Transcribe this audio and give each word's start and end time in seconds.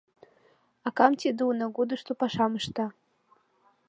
Акам 0.87 1.11
тиде 1.19 1.41
унагудышто 1.49 2.11
пашам 2.19 2.51
ышта. 2.59 2.85